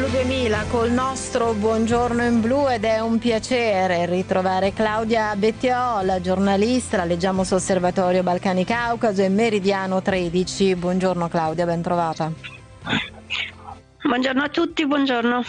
Blu 0.00 0.08
2000 0.08 0.64
col 0.70 0.90
nostro 0.92 1.52
Buongiorno 1.52 2.24
in 2.24 2.40
Blu 2.40 2.70
ed 2.70 2.84
è 2.84 3.00
un 3.00 3.18
piacere 3.18 4.06
ritrovare 4.06 4.72
Claudia 4.72 5.36
Bettiola, 5.36 6.22
giornalista, 6.22 7.04
leggiamo 7.04 7.44
su 7.44 7.52
Osservatorio 7.52 8.22
Balcani 8.22 8.64
Caucaso 8.64 9.20
e 9.20 9.28
Meridiano 9.28 10.00
13. 10.00 10.74
Buongiorno 10.76 11.28
Claudia, 11.28 11.66
ben 11.66 11.82
trovata. 11.82 12.32
Buongiorno 14.02 14.42
a 14.42 14.48
tutti, 14.48 14.86
buongiorno. 14.86 15.44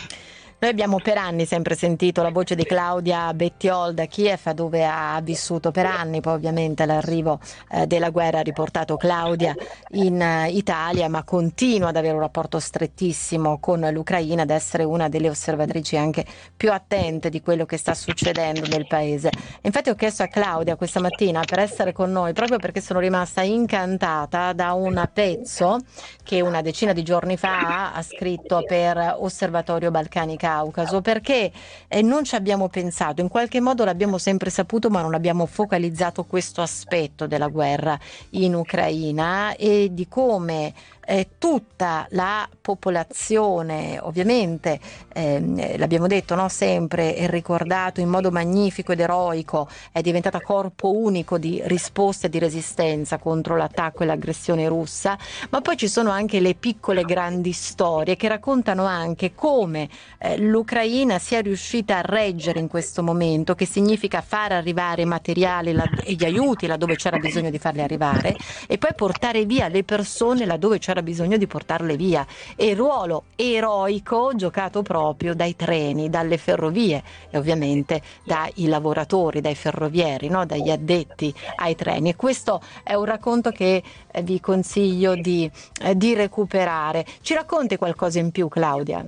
Noi 0.62 0.70
abbiamo 0.70 1.00
per 1.02 1.18
anni 1.18 1.48
sempre 1.48 1.74
sentito 1.74 2.22
la 2.22 2.30
voce 2.30 2.54
di 2.54 2.66
Claudia 2.66 3.34
Bettiol 3.34 3.96
da 3.96 4.06
Kiev, 4.06 4.52
dove 4.52 4.86
ha 4.86 5.20
vissuto 5.24 5.72
per 5.72 5.88
anni, 5.88 6.22
poi 6.22 6.34
ovviamente 6.34 6.86
l'arrivo 6.86 7.40
eh, 7.72 7.88
della 7.88 8.12
guerra 8.12 8.38
ha 8.38 8.44
riportato 8.44 8.96
Claudia 8.96 9.56
in 9.94 10.22
uh, 10.22 10.48
Italia, 10.52 11.10
ma 11.10 11.24
continua 11.24 11.90
ad 11.90 11.96
avere 11.96 12.14
un 12.14 12.20
rapporto 12.20 12.60
strettissimo 12.60 13.58
con 13.58 13.80
l'Ucraina, 13.92 14.44
ad 14.44 14.52
essere 14.52 14.84
una 14.84 15.10
delle 15.10 15.30
osservatrici 15.30 15.98
anche 15.98 16.24
più 16.56 16.72
attente 16.72 17.32
di 17.32 17.42
quello 17.42 17.66
che 17.66 17.78
sta 17.78 17.96
succedendo 17.96 18.68
nel 18.68 18.86
paese. 18.86 19.32
Infatti 19.62 19.90
ho 19.90 19.96
chiesto 19.96 20.22
a 20.22 20.28
Claudia 20.28 20.76
questa 20.76 21.00
mattina 21.00 21.42
per 21.44 21.58
essere 21.58 21.92
con 21.92 22.12
noi, 22.12 22.34
proprio 22.34 22.60
perché 22.60 22.82
sono 22.82 23.00
rimasta 23.00 23.42
incantata 23.42 24.54
da 24.54 24.74
un 24.74 25.10
pezzo 25.12 25.80
che 26.22 26.40
una 26.40 26.62
decina 26.62 26.94
di 26.94 27.02
giorni 27.02 27.36
fa 27.36 27.94
ha 27.94 28.02
scritto 28.04 28.64
per 28.68 29.16
Osservatorio 29.18 29.90
Balcanica 29.90 30.50
Caucaso 30.52 31.00
perché 31.00 31.50
eh, 31.88 32.02
non 32.02 32.26
ci 32.26 32.36
abbiamo 32.36 32.68
pensato, 32.68 33.22
in 33.22 33.30
qualche 33.30 33.62
modo 33.62 33.86
l'abbiamo 33.86 34.18
sempre 34.18 34.50
saputo 34.50 34.90
ma 34.90 35.02
non 35.02 35.14
abbiamo 35.14 35.46
focalizzato 35.46 36.26
questo 36.26 36.62
aspetto 36.62 37.26
della 37.26 37.48
guerra 37.48 37.98
in 38.32 38.54
Ucraina 38.54 39.56
e 39.56 39.88
di 39.92 40.10
come 40.10 40.74
eh, 41.06 41.30
tutta 41.38 42.06
la 42.12 42.48
popolazione, 42.62 44.00
ovviamente 44.02 44.80
eh, 45.14 45.76
l'abbiamo 45.78 46.08
detto 46.08 46.36
no, 46.36 46.48
sempre 46.50 47.16
e 47.16 47.28
ricordato 47.28 48.00
in 48.02 48.10
modo 48.10 48.32
magnifico 48.32 48.92
ed 48.92 49.00
eroico, 49.00 49.68
è 49.92 50.02
diventata 50.02 50.42
corpo 50.42 50.92
unico 50.96 51.38
di 51.38 51.62
risposta 51.66 52.28
e 52.28 52.30
di 52.30 52.40
resistenza 52.40 53.18
contro 53.18 53.56
l'attacco 53.56 54.04
e 54.04 54.06
l'aggressione 54.06 54.68
russa, 54.68 55.18
ma 55.50 55.62
poi 55.62 55.78
ci 55.78 55.88
sono 55.88 56.12
anche 56.12 56.40
le 56.40 56.54
piccole 56.54 57.04
grandi 57.04 57.52
storie 57.52 58.16
che 58.16 58.28
raccontano 58.28 58.86
anche 58.86 59.34
come 59.34 59.90
eh, 60.20 60.38
l'Ucraina 60.38 61.20
sia 61.20 61.42
riuscita 61.42 61.98
a 61.98 62.02
reggere 62.02 62.60
in 62.60 62.68
questo 62.68 63.04
momento, 63.04 63.56
che 63.56 63.66
significa 63.66 64.22
far 64.22 64.52
arrivare 64.52 65.06
materiali 65.06 65.76
e 66.04 66.14
gli 66.14 66.24
aiuti 66.24 66.68
laddove 66.68 66.96
c'era 66.96 67.18
bisogno 67.18 67.50
di 67.50 67.58
farli 67.58 67.82
arrivare 67.82 68.36
e 68.68 68.78
poi 68.78 68.94
portare 68.96 69.46
via 69.46 69.68
le 69.68 69.84
persone 69.84 70.46
laddove 70.46 70.78
c'era 70.78 70.91
c'era 70.92 71.02
bisogno 71.02 71.38
di 71.38 71.48
portarle 71.48 71.96
via 71.96 72.28
e 72.58 72.74
ruolo 72.74 73.24
eroico 73.38 74.34
giocato 74.36 74.82
proprio 74.82 75.34
dai 75.34 75.56
treni, 75.56 76.10
dalle 76.10 76.38
ferrovie 76.38 77.02
e 77.30 77.38
ovviamente 77.38 78.02
dai 78.26 78.68
lavoratori, 78.68 79.40
dai 79.40 79.56
ferrovieri, 79.56 80.28
no? 80.28 80.46
dagli 80.46 80.70
addetti 80.70 81.34
ai 81.56 81.76
treni. 81.76 82.10
E 82.10 82.16
questo 82.18 82.62
è 82.84 82.94
un 82.94 83.06
racconto 83.06 83.52
che 83.52 83.82
eh, 84.12 84.22
vi 84.22 84.42
consiglio 84.42 85.16
di, 85.16 85.50
eh, 85.82 85.96
di 85.96 86.14
recuperare. 86.14 87.06
Ci 87.22 87.34
racconti 87.36 87.78
qualcosa 87.78 88.20
in 88.20 88.32
più, 88.32 88.50
Claudia? 88.50 89.06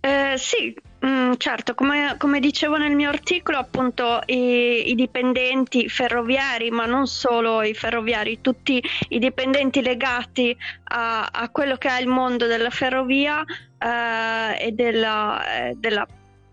Eh, 0.00 0.34
sì, 0.36 0.74
Mm, 1.04 1.32
certo, 1.38 1.74
come, 1.74 2.16
come, 2.18 2.40
dicevo 2.40 2.76
nel 2.76 2.94
mio 2.94 3.08
articolo, 3.08 3.56
appunto 3.56 4.20
i, 4.26 4.90
i, 4.90 4.94
dipendenti 4.94 5.88
ferroviari, 5.88 6.70
ma 6.70 6.84
non 6.84 7.06
solo 7.06 7.62
i 7.62 7.72
ferroviari, 7.72 8.42
tutti 8.42 8.82
i 9.08 9.18
dipendenti 9.18 9.80
legati 9.80 10.54
a, 10.84 11.26
a 11.32 11.48
quello 11.48 11.76
che 11.76 11.88
è 11.88 12.00
il 12.02 12.06
mondo 12.06 12.46
della 12.46 12.68
ferrovia 12.68 13.42
eh, 13.78 14.66
e 14.66 14.72
della, 14.72 15.68
eh, 15.68 15.74
della 15.78 16.06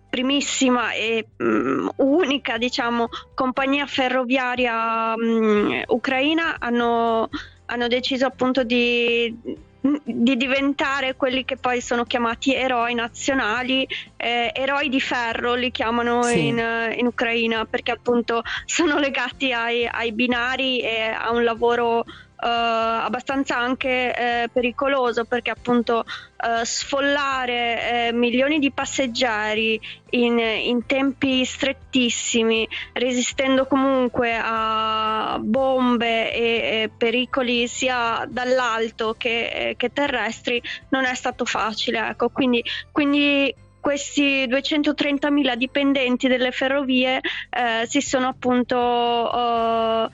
primissima 0.10 0.94
e 0.94 1.28
um, 1.40 1.92
unica 1.98 2.58
diciamo, 2.58 3.10
compagnia 3.36 3.86
ferroviaria 3.86 5.14
um, 5.14 5.84
ucraina 5.88 6.56
hanno, 6.58 7.30
hanno 7.66 7.88
deciso 7.88 8.26
appunto 8.26 8.64
di 8.64 9.66
di 10.04 10.38
diventare 10.38 11.16
quelli 11.16 11.46
che 11.46 11.58
poi 11.58 11.82
sono 11.82 12.04
chiamati 12.06 12.54
eroi 12.54 12.94
nazionali, 12.94 13.88
eh, 14.16 14.52
eroi 14.54 14.90
di 14.90 15.00
ferro 15.00 15.54
li 15.54 15.72
chiamano 15.72 16.24
sì. 16.24 16.48
in, 16.48 16.58
in, 16.96 17.06
Ucraina 17.06 17.66
perché 17.66 17.92
appunto 17.92 18.44
sono 18.66 18.98
legati 19.00 19.52
ai, 19.52 19.88
ai 19.90 20.12
binari 20.12 20.80
e 20.80 21.02
a 21.10 21.32
un 21.32 21.44
lavoro 21.44 22.06
abbastanza 22.40 23.58
anche 23.58 24.14
uh, 24.16 24.52
pericoloso 24.52 25.26
perché 25.26 25.50
appunto 25.50 26.06
uh, 26.06 26.64
sfollare 26.64 28.12
milioni 28.14 28.60
di 28.60 28.72
passeggeri 28.72 29.80
in, 30.12 30.38
in, 30.38 30.86
tempi 30.86 31.44
strettissimi, 31.44 32.68
resistendo 32.94 33.66
comunque 33.66 34.40
a 34.40 35.38
bombe 35.42 36.34
e, 36.34 36.42
e 36.84 36.92
pericoli 36.96 37.68
sia 37.68 38.26
dall'alto 38.30 39.16
che, 39.18 39.74
che, 39.78 39.92
terrestri, 39.92 40.62
non 40.90 41.06
è 41.06 41.14
stato 41.16 41.44
facile. 41.46 42.10
Ecco. 42.10 42.30
Quindi, 42.30 42.64
quindi 42.92 43.54
questi 43.80 44.46
230.000 44.48 45.56
dipendenti 45.56 46.28
delle 46.28 46.52
ferrovie 46.52 47.22
eh, 47.50 47.86
si 47.88 48.02
sono 48.02 48.28
appunto 48.28 48.78
uh, 48.78 50.10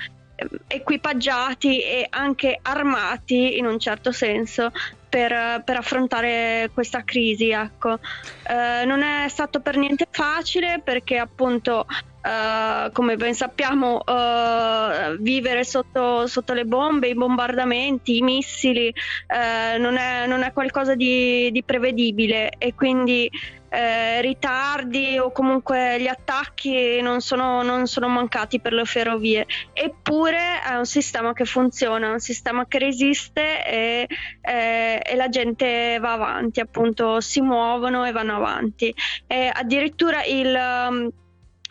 equipaggiati 0.67 1.81
e 1.81 2.07
anche 2.09 2.59
armati 2.61 3.57
in 3.57 3.65
un 3.65 3.79
certo 3.79 4.11
senso 4.11 4.71
per, 5.13 5.61
per 5.63 5.77
affrontare 5.77 6.71
questa 6.73 7.03
crisi. 7.03 7.49
Ecco. 7.49 7.99
Eh, 8.47 8.85
non 8.85 9.03
è 9.03 9.27
stato 9.29 9.59
per 9.59 9.77
niente 9.77 10.07
facile 10.09 10.81
perché 10.83 11.17
appunto 11.17 11.85
Uh, 12.23 12.89
come 12.93 13.17
ben 13.17 13.33
sappiamo, 13.33 13.97
uh, 13.97 15.17
vivere 15.19 15.65
sotto, 15.65 16.25
sotto, 16.25 16.53
le 16.53 16.63
bombe, 16.63 17.09
i 17.09 17.15
bombardamenti, 17.15 18.15
i 18.15 18.21
missili 18.21 18.87
uh, 18.87 19.77
non, 19.77 19.97
è, 19.97 20.25
non, 20.25 20.41
è, 20.41 20.53
qualcosa 20.53 20.95
di, 20.95 21.51
di 21.51 21.63
prevedibile 21.63 22.53
e 22.57 22.75
quindi 22.75 23.29
eh, 23.73 24.21
ritardi 24.21 25.17
o 25.17 25.31
comunque 25.31 25.99
gli 25.99 26.07
attacchi 26.07 27.01
non 27.01 27.21
sono, 27.21 27.63
non 27.63 27.87
sono, 27.87 28.07
mancati 28.07 28.59
per 28.59 28.71
le 28.71 28.85
ferrovie, 28.85 29.47
eppure 29.73 30.61
è 30.61 30.75
un 30.75 30.85
sistema 30.85 31.33
che 31.33 31.45
funziona, 31.45 32.11
un 32.11 32.19
sistema 32.19 32.67
che 32.67 32.77
resiste 32.77 33.65
e, 33.65 34.07
eh, 34.41 35.01
e 35.03 35.15
la 35.15 35.29
gente 35.29 35.97
va 35.99 36.13
avanti, 36.13 36.59
appunto 36.59 37.19
si 37.19 37.41
muovono 37.41 38.05
e 38.05 38.11
vanno 38.11 38.35
avanti. 38.35 38.93
E 39.25 39.49
addirittura 39.51 40.23
il 40.23 41.11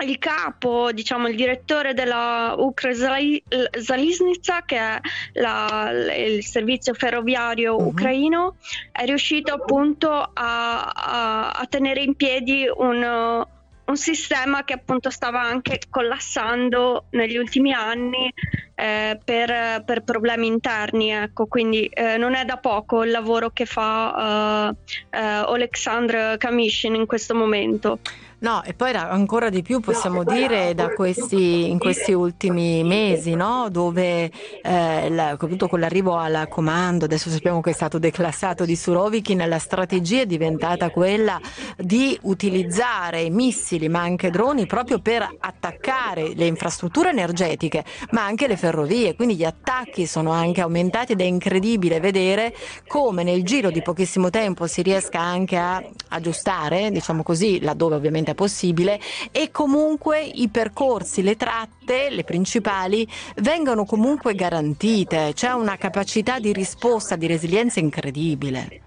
il 0.00 0.18
capo, 0.18 0.90
diciamo 0.92 1.28
il 1.28 1.36
direttore 1.36 1.94
della 1.94 2.54
Ukrzaliznica, 2.56 4.62
che 4.64 4.76
è 4.76 5.00
la, 5.34 5.90
il 6.16 6.44
servizio 6.44 6.94
ferroviario 6.94 7.76
uh-huh. 7.76 7.88
ucraino, 7.88 8.56
è 8.90 9.04
riuscito 9.04 9.52
appunto 9.52 10.10
a, 10.10 10.32
a, 10.32 11.50
a 11.50 11.66
tenere 11.68 12.02
in 12.02 12.14
piedi 12.14 12.66
un, 12.74 13.46
un, 13.84 13.96
sistema 13.96 14.64
che 14.64 14.72
appunto 14.72 15.10
stava 15.10 15.42
anche 15.42 15.78
collassando 15.90 17.04
negli 17.10 17.36
ultimi 17.36 17.72
anni 17.72 18.32
eh, 18.74 19.20
per, 19.22 19.84
per, 19.84 20.02
problemi 20.02 20.48
interni. 20.48 21.10
Ecco. 21.10 21.46
Quindi 21.46 21.86
eh, 21.86 22.16
non 22.16 22.34
è 22.34 22.44
da 22.44 22.56
poco 22.56 23.04
il 23.04 23.10
lavoro 23.10 23.50
che 23.50 23.66
fa 23.66 24.66
uh, 24.66 24.70
uh, 25.16 25.50
Oleksandr 25.50 26.38
Kamishin 26.38 26.96
in 26.96 27.06
questo 27.06 27.34
momento. 27.34 28.00
No, 28.42 28.60
e 28.64 28.74
poi 28.74 28.92
ancora 28.92 29.50
di 29.50 29.62
più 29.62 29.78
possiamo 29.78 30.24
no, 30.24 30.32
dire 30.32 30.74
da 30.74 30.88
questi, 30.88 31.70
in 31.70 31.78
questi 31.78 32.12
ultimi 32.12 32.82
mesi, 32.82 33.34
no? 33.34 33.68
dove 33.70 34.32
eh, 34.62 35.10
la, 35.10 35.36
con 35.36 35.78
l'arrivo 35.78 36.16
al 36.16 36.48
comando, 36.48 37.04
adesso 37.04 37.30
sappiamo 37.30 37.60
che 37.60 37.70
è 37.70 37.72
stato 37.72 38.00
declassato 38.00 38.64
di 38.64 38.74
Surovikin, 38.74 39.44
la 39.46 39.60
strategia 39.60 40.22
è 40.22 40.26
diventata 40.26 40.90
quella 40.90 41.40
di 41.76 42.18
utilizzare 42.22 43.30
missili 43.30 43.88
ma 43.88 44.00
anche 44.00 44.30
droni 44.30 44.66
proprio 44.66 44.98
per 44.98 45.24
attaccare 45.38 46.32
le 46.34 46.46
infrastrutture 46.46 47.10
energetiche, 47.10 47.84
ma 48.10 48.24
anche 48.24 48.48
le 48.48 48.56
ferrovie. 48.56 49.14
Quindi 49.14 49.36
gli 49.36 49.44
attacchi 49.44 50.04
sono 50.04 50.32
anche 50.32 50.62
aumentati 50.62 51.12
ed 51.12 51.20
è 51.20 51.24
incredibile 51.24 52.00
vedere 52.00 52.52
come 52.88 53.22
nel 53.22 53.44
giro 53.44 53.70
di 53.70 53.82
pochissimo 53.82 54.30
tempo 54.30 54.66
si 54.66 54.82
riesca 54.82 55.20
anche 55.20 55.56
a 55.56 55.80
aggiustare, 56.08 56.90
diciamo 56.90 57.22
così, 57.22 57.60
laddove 57.60 57.94
ovviamente 57.94 58.30
è 58.32 58.34
possibile 58.34 59.00
e 59.30 59.50
comunque 59.50 60.20
i 60.22 60.48
percorsi, 60.48 61.22
le 61.22 61.36
tratte, 61.36 62.10
le 62.10 62.24
principali, 62.24 63.06
vengono 63.36 63.84
comunque 63.84 64.34
garantite, 64.34 65.32
c'è 65.34 65.52
una 65.52 65.76
capacità 65.76 66.38
di 66.38 66.52
risposta, 66.52 67.16
di 67.16 67.26
resilienza 67.26 67.80
incredibile. 67.80 68.80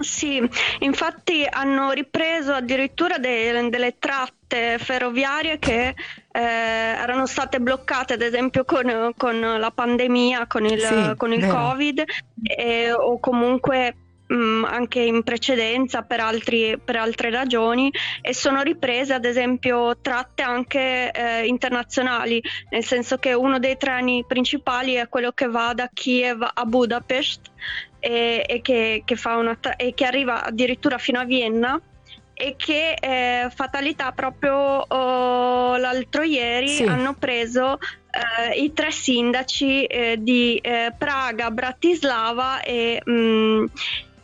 Sì, 0.00 0.40
infatti 0.80 1.46
hanno 1.48 1.90
ripreso 1.90 2.52
addirittura 2.52 3.18
de- 3.18 3.68
delle 3.68 3.96
tratte 3.98 4.78
ferroviarie 4.78 5.58
che 5.58 5.88
eh, 5.88 6.40
erano 6.40 7.26
state 7.26 7.60
bloccate 7.60 8.14
ad 8.14 8.22
esempio 8.22 8.64
con, 8.64 9.12
con 9.16 9.40
la 9.40 9.70
pandemia, 9.70 10.46
con 10.46 10.64
il, 10.64 10.80
sì, 10.80 11.16
con 11.16 11.32
il 11.32 11.46
Covid, 11.46 12.04
e, 12.42 12.92
o 12.92 13.18
comunque 13.18 13.94
mh, 14.28 14.34
mm, 14.34 14.64
anche 14.64 15.00
in 15.00 15.22
precedenza 15.22 16.02
per, 16.02 16.20
altri, 16.20 16.78
per, 16.82 16.96
altre 16.96 17.30
ragioni 17.30 17.90
e 18.20 18.34
sono 18.34 18.62
riprese 18.62 19.14
ad 19.14 19.24
esempio 19.24 19.96
tratte 20.00 20.42
anche 20.42 21.10
eh, 21.10 21.46
internazionali, 21.46 22.42
nel 22.70 22.84
senso 22.84 23.18
che 23.18 23.32
uno 23.32 23.58
dei 23.58 23.76
treni 23.76 24.24
principali 24.26 24.94
è 24.94 25.08
quello 25.08 25.32
che 25.32 25.48
va 25.48 25.72
da 25.74 25.88
Kiev 25.92 26.48
a 26.54 26.64
Budapest 26.64 27.50
e, 28.00 28.44
e, 28.46 28.60
che, 28.60 29.02
che, 29.04 29.16
tra- 29.16 29.76
e 29.76 29.94
che 29.94 30.04
arriva 30.04 30.44
addirittura 30.44 30.98
fino 30.98 31.18
a 31.18 31.24
Vienna 31.24 31.80
e 32.40 32.54
che 32.56 32.92
eh, 32.92 33.50
fatalità 33.52 34.12
proprio 34.12 34.54
oh, 34.54 35.76
l'altro 35.76 36.22
ieri 36.22 36.68
sì. 36.68 36.84
hanno 36.84 37.14
preso 37.14 37.78
eh, 38.10 38.60
i 38.60 38.72
tre 38.72 38.92
sindaci 38.92 39.84
eh, 39.84 40.16
di 40.20 40.56
eh, 40.56 40.92
Praga, 40.96 41.50
Bratislava 41.50 42.60
e, 42.60 43.02
mh, 43.04 43.12
mm, 43.12 43.64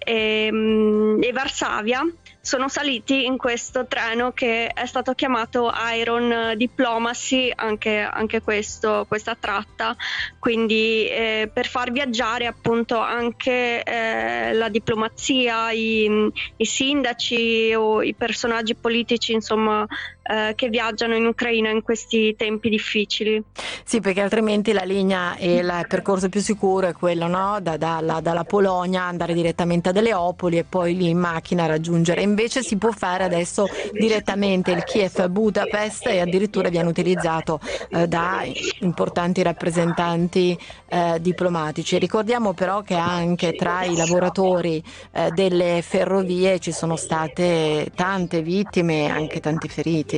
e, 0.04 0.50
mh, 0.52 0.56
mm, 0.56 1.22
e 1.22 1.32
Varsavia 1.32 2.06
sono 2.44 2.68
saliti 2.68 3.24
in 3.24 3.38
questo 3.38 3.86
treno 3.86 4.32
che 4.32 4.66
è 4.66 4.84
stato 4.84 5.14
chiamato 5.14 5.72
Iron 5.96 6.52
Diplomacy, 6.58 7.50
anche, 7.54 8.00
anche 8.00 8.42
questo, 8.42 9.06
questa 9.08 9.34
tratta, 9.34 9.96
quindi 10.38 11.08
eh, 11.08 11.48
per 11.50 11.66
far 11.66 11.90
viaggiare 11.90 12.44
appunto 12.44 12.98
anche 12.98 13.82
eh, 13.82 14.52
la 14.52 14.68
diplomazia, 14.68 15.70
i, 15.70 16.30
i, 16.56 16.66
sindaci 16.66 17.72
o 17.74 18.02
i 18.02 18.12
personaggi 18.12 18.74
politici 18.74 19.32
insomma 19.32 19.86
eh, 20.24 20.54
che 20.54 20.68
viaggiano 20.68 21.14
in 21.14 21.26
Ucraina 21.26 21.70
in 21.70 21.82
questi 21.82 22.34
tempi 22.36 22.68
difficili. 22.68 23.42
Sì, 23.84 24.00
perché 24.00 24.20
altrimenti 24.20 24.72
la 24.72 24.82
linea 24.82 25.36
e 25.36 25.56
il 25.56 25.84
percorso 25.88 26.28
più 26.28 26.40
sicuro 26.40 26.88
è 26.88 26.92
quello 26.92 27.26
no? 27.26 27.58
da, 27.60 27.76
dalla, 27.76 28.20
dalla 28.20 28.44
Polonia 28.44 29.02
andare 29.02 29.34
direttamente 29.34 29.90
a 29.90 29.92
Deleopoli 29.92 30.58
e 30.58 30.64
poi 30.64 30.96
lì 30.96 31.08
in 31.08 31.18
macchina 31.18 31.66
raggiungere 31.66 32.22
invece 32.22 32.62
si 32.62 32.76
può 32.76 32.90
fare 32.90 33.24
adesso 33.24 33.66
direttamente 33.92 34.72
il 34.72 34.82
Kiev 34.84 35.28
Budapest 35.28 36.06
e 36.06 36.20
addirittura 36.20 36.68
viene 36.68 36.88
utilizzato 36.88 37.60
eh, 37.90 38.08
da 38.08 38.42
importanti 38.80 39.42
rappresentanti 39.42 40.58
eh, 40.88 41.18
diplomatici. 41.20 41.98
Ricordiamo 41.98 42.52
però 42.52 42.82
che 42.82 42.94
anche 42.94 43.52
tra 43.54 43.84
i 43.84 43.96
lavoratori 43.96 44.82
eh, 45.12 45.30
delle 45.30 45.82
ferrovie 45.82 46.58
ci 46.58 46.72
sono 46.72 46.96
state 46.96 47.90
tante 47.94 48.42
vittime 48.42 49.06
e 49.06 49.08
anche 49.10 49.40
tanti 49.40 49.68
feriti. 49.68 50.13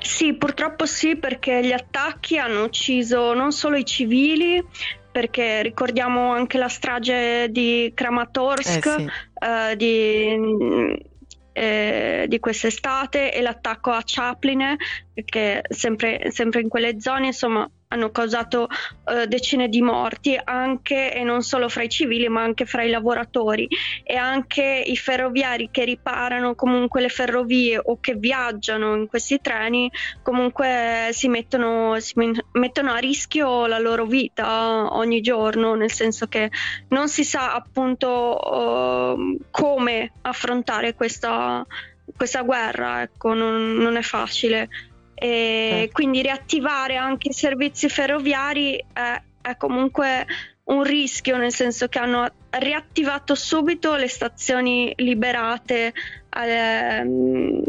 Sì, 0.00 0.34
purtroppo 0.34 0.86
sì, 0.86 1.16
perché 1.16 1.64
gli 1.64 1.72
attacchi 1.72 2.38
hanno 2.38 2.64
ucciso 2.64 3.34
non 3.34 3.52
solo 3.52 3.76
i 3.76 3.84
civili, 3.84 4.64
perché 5.10 5.62
ricordiamo 5.62 6.32
anche 6.32 6.58
la 6.58 6.68
strage 6.68 7.48
di 7.50 7.90
Kramatorsk, 7.94 8.86
eh 8.86 8.90
sì. 8.90 9.10
eh, 9.46 9.76
di, 9.76 11.02
eh, 11.52 12.24
di, 12.28 12.38
quest'estate 12.38 13.32
e 13.32 13.40
l'attacco 13.42 13.90
a 13.90 14.02
Chapline, 14.04 14.76
che 15.24 15.62
sempre, 15.68 16.30
sempre 16.30 16.60
in 16.60 16.68
quelle 16.68 17.00
zone, 17.00 17.26
insomma, 17.26 17.68
hanno 17.88 18.10
causato 18.10 18.68
eh, 19.04 19.26
decine 19.26 19.68
di 19.68 19.80
morti 19.80 20.38
anche 20.42 21.12
e 21.12 21.22
non 21.22 21.42
solo 21.42 21.68
fra 21.68 21.82
i 21.82 21.88
civili 21.88 22.28
ma 22.28 22.42
anche 22.42 22.66
fra 22.66 22.82
i 22.82 22.90
lavoratori. 22.90 23.68
E 24.02 24.16
anche 24.16 24.82
i 24.84 24.96
ferroviari 24.96 25.68
che 25.70 25.84
riparano 25.84 26.54
comunque 26.54 27.00
le 27.00 27.08
ferrovie 27.08 27.80
o 27.82 27.98
che 28.00 28.14
viaggiano 28.14 28.94
in 28.94 29.06
questi 29.06 29.40
treni 29.40 29.90
comunque 30.22 31.10
si 31.12 31.28
mettono, 31.28 31.98
si 32.00 32.14
mettono 32.52 32.92
a 32.92 32.98
rischio 32.98 33.66
la 33.66 33.78
loro 33.78 34.06
vita 34.06 34.94
ogni 34.96 35.20
giorno 35.20 35.74
nel 35.74 35.92
senso 35.92 36.26
che 36.26 36.50
non 36.88 37.08
si 37.08 37.24
sa 37.24 37.54
appunto 37.54 39.16
uh, 39.16 39.38
come 39.50 40.12
affrontare 40.22 40.94
questa, 40.94 41.64
questa 42.16 42.42
guerra 42.42 43.02
ecco 43.02 43.34
non, 43.34 43.74
non 43.76 43.96
è 43.96 44.02
facile 44.02 44.68
e 45.18 45.82
eh. 45.84 45.90
quindi 45.92 46.20
riattivare 46.20 46.96
anche 46.96 47.28
i 47.28 47.32
servizi 47.32 47.88
ferroviari 47.88 48.84
è, 48.92 49.22
è 49.40 49.56
comunque 49.56 50.26
un 50.64 50.82
rischio, 50.82 51.36
nel 51.36 51.52
senso 51.52 51.88
che 51.88 51.98
hanno 51.98 52.28
riattivato 52.50 53.34
subito 53.34 53.94
le 53.94 54.08
stazioni 54.08 54.92
liberate 54.96 55.92
eh, 56.30 57.62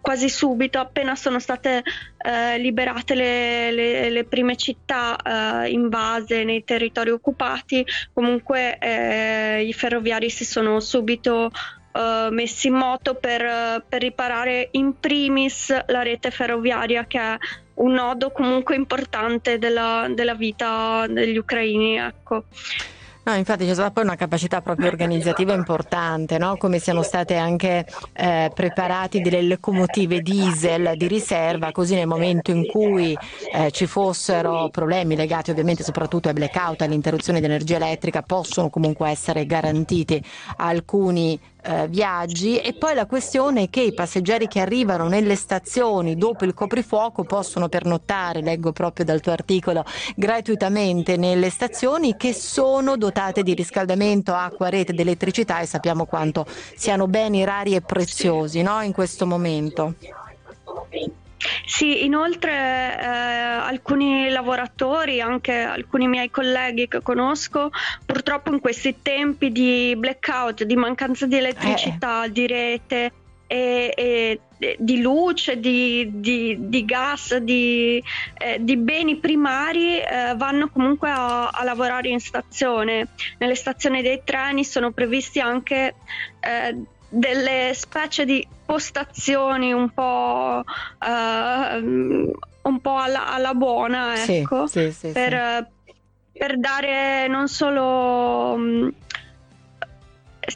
quasi 0.00 0.28
subito, 0.28 0.78
appena 0.78 1.14
sono 1.14 1.38
state 1.38 1.82
eh, 2.18 2.58
liberate 2.58 3.14
le, 3.14 3.70
le, 3.70 4.10
le, 4.10 4.24
prime 4.24 4.56
città 4.56 5.16
eh, 5.16 5.70
invase 5.70 6.44
nei 6.44 6.64
territori 6.64 7.10
occupati, 7.10 7.86
comunque 8.12 8.78
eh, 8.78 9.64
i 9.64 9.72
ferroviari 9.72 10.28
si 10.28 10.44
sono 10.44 10.80
subito 10.80 11.50
uh, 11.92 12.32
messi 12.32 12.68
in 12.68 12.74
moto 12.74 13.14
per, 13.14 13.84
per 13.88 14.00
riparare 14.00 14.68
in 14.72 14.98
primis 14.98 15.74
la 15.86 16.02
rete 16.02 16.30
ferroviaria 16.30 17.04
che 17.06 17.18
è 17.18 17.36
un 17.74 17.92
nodo 17.92 18.30
comunque 18.30 18.74
importante 18.74 19.58
della, 19.58 20.06
della 20.14 20.34
vita 20.34 21.06
degli 21.08 21.36
ucraini. 21.36 21.96
Ecco. 21.96 22.44
No, 23.24 23.34
infatti 23.34 23.64
c'è 23.64 23.72
stata 23.72 23.92
poi 23.92 24.02
una 24.02 24.16
capacità 24.16 24.60
proprio 24.62 24.88
organizzativa 24.88 25.54
importante, 25.54 26.38
no? 26.38 26.56
come 26.56 26.80
siano 26.80 27.02
state 27.02 27.36
anche 27.36 27.86
eh, 28.14 28.50
preparate 28.52 29.20
delle 29.20 29.42
locomotive 29.42 30.22
diesel 30.22 30.94
di 30.96 31.06
riserva, 31.06 31.70
così 31.70 31.94
nel 31.94 32.08
momento 32.08 32.50
in 32.50 32.66
cui 32.66 33.16
eh, 33.52 33.70
ci 33.70 33.86
fossero 33.86 34.70
problemi 34.70 35.14
legati 35.14 35.52
ovviamente 35.52 35.84
soprattutto 35.84 36.26
ai 36.26 36.34
blackout, 36.34 36.82
all'interruzione 36.82 37.38
di 37.38 37.46
energia 37.46 37.76
elettrica, 37.76 38.22
possono 38.22 38.70
comunque 38.70 39.08
essere 39.08 39.46
garantiti 39.46 40.20
alcuni 40.56 41.38
eh, 41.62 41.86
viaggi 41.88 42.58
e 42.58 42.72
poi 42.74 42.94
la 42.94 43.06
questione 43.06 43.62
è 43.62 43.70
che 43.70 43.80
i 43.80 43.94
passeggeri 43.94 44.48
che 44.48 44.60
arrivano 44.60 45.08
nelle 45.08 45.36
stazioni 45.36 46.16
dopo 46.16 46.44
il 46.44 46.54
coprifuoco 46.54 47.24
possono 47.24 47.68
pernottare, 47.68 48.40
leggo 48.40 48.72
proprio 48.72 49.04
dal 49.04 49.20
tuo 49.20 49.32
articolo, 49.32 49.84
gratuitamente 50.16 51.16
nelle 51.16 51.50
stazioni 51.50 52.16
che 52.16 52.32
sono 52.32 52.96
dotate 52.96 53.42
di 53.42 53.54
riscaldamento, 53.54 54.34
acqua, 54.34 54.68
rete 54.68 54.92
ed 54.92 55.00
elettricità 55.00 55.60
e 55.60 55.66
sappiamo 55.66 56.06
quanto 56.06 56.46
siano 56.74 57.06
beni 57.06 57.44
rari 57.44 57.74
e 57.74 57.80
preziosi 57.80 58.62
no? 58.62 58.82
in 58.82 58.92
questo 58.92 59.26
momento. 59.26 59.94
Sì, 61.66 62.04
inoltre 62.04 62.52
eh, 62.52 63.06
alcuni 63.06 64.28
lavoratori, 64.28 65.20
anche 65.20 65.60
alcuni 65.60 66.06
miei 66.06 66.30
colleghi 66.30 66.88
che 66.88 67.02
conosco, 67.02 67.70
purtroppo 68.04 68.52
in 68.52 68.60
questi 68.60 68.96
tempi 69.02 69.50
di 69.50 69.94
blackout, 69.96 70.64
di 70.64 70.76
mancanza 70.76 71.26
di 71.26 71.36
elettricità, 71.36 72.24
eh. 72.24 72.32
di 72.32 72.46
rete 72.46 73.12
e, 73.52 73.92
e, 73.94 74.40
di 74.78 75.02
luce, 75.02 75.58
di, 75.60 76.08
di, 76.10 76.56
di 76.58 76.84
gas, 76.86 77.36
di, 77.36 78.02
eh, 78.38 78.56
di, 78.60 78.76
beni 78.78 79.16
primari, 79.16 79.98
eh, 79.98 80.34
vanno 80.36 80.70
comunque 80.70 81.10
a, 81.10 81.48
a, 81.48 81.64
lavorare 81.64 82.08
in 82.08 82.20
stazione. 82.20 83.08
Nelle 83.38 83.54
stazioni 83.54 84.00
dei 84.00 84.22
treni 84.24 84.64
sono 84.64 84.92
previsti 84.92 85.40
anche 85.40 85.96
eh, 86.40 86.82
delle 87.12 87.72
specie 87.74 88.24
di 88.24 88.46
postazioni 88.64 89.72
un 89.72 89.90
po', 89.90 90.62
uh, 90.64 92.32
un 92.62 92.80
po 92.80 92.96
alla, 92.96 93.28
alla, 93.28 93.52
buona, 93.52 94.14
ecco, 94.24 94.66
sì, 94.66 94.90
sì, 94.90 95.08
sì, 95.08 95.12
per, 95.12 95.68
per, 96.32 96.58
dare 96.58 97.28
non 97.28 97.48
solo... 97.48 98.54
Um, 98.54 98.92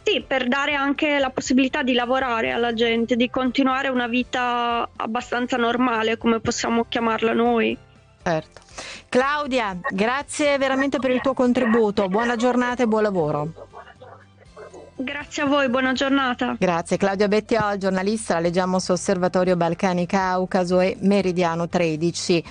sì, 0.02 0.25
per 0.26 0.48
dare 0.48 0.75
anche 0.75 1.18
la 1.18 1.30
possibilità 1.30 1.82
di 1.82 1.92
lavorare 1.92 2.50
alla 2.50 2.72
gente, 2.72 3.14
di 3.14 3.30
continuare 3.30 3.88
una 3.88 4.08
vita 4.08 4.88
abbastanza 4.96 5.56
normale, 5.56 6.16
come 6.16 6.40
possiamo 6.40 6.86
chiamarla 6.88 7.32
noi. 7.32 7.76
Certo. 8.22 8.60
Claudia, 9.08 9.78
grazie 9.88 10.58
veramente 10.58 10.98
per 10.98 11.10
il 11.10 11.20
tuo 11.20 11.34
contributo. 11.34 12.08
Buona 12.08 12.34
giornata 12.34 12.82
e 12.82 12.86
buon 12.86 13.02
lavoro. 13.02 13.65
Grazie 14.98 15.42
a 15.42 15.46
voi, 15.46 15.68
buona 15.68 15.92
giornata. 15.92 16.56
Grazie. 16.58 16.96
Claudia 16.96 17.28
Bettiol, 17.28 17.76
giornalista, 17.76 18.34
la 18.34 18.40
leggiamo 18.40 18.78
su 18.78 18.92
Osservatorio 18.92 19.54
Balcani 19.54 20.06
Caucaso 20.06 20.80
e 20.80 20.96
Meridiano 21.00 21.68
13. 21.68 22.42